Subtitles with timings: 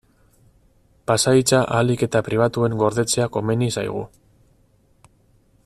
[1.09, 4.03] Pasahitza ahalik eta pribatuen gordetzea komeni zaigu.